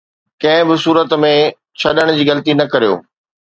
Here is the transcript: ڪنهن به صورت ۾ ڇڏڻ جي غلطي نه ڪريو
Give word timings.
ڪنهن 0.41 0.61
به 0.69 0.75
صورت 0.83 1.13
۾ 1.25 1.31
ڇڏڻ 1.83 2.09
جي 2.17 2.27
غلطي 2.31 2.57
نه 2.63 2.69
ڪريو 2.73 2.99